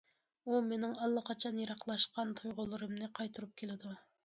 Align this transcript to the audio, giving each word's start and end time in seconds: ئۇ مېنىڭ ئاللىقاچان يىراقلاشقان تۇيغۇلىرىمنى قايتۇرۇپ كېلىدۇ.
ئۇ 0.51 0.61
مېنىڭ 0.69 0.95
ئاللىقاچان 1.07 1.59
يىراقلاشقان 1.65 2.33
تۇيغۇلىرىمنى 2.41 3.13
قايتۇرۇپ 3.21 3.57
كېلىدۇ. 3.63 3.97